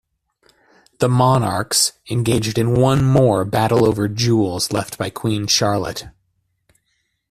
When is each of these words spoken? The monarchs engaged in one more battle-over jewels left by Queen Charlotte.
The 0.97 1.07
monarchs 1.07 1.93
engaged 2.09 2.57
in 2.57 2.73
one 2.73 3.03
more 3.05 3.45
battle-over 3.45 4.07
jewels 4.07 4.71
left 4.71 4.97
by 4.97 5.11
Queen 5.11 5.45
Charlotte. 5.45 6.05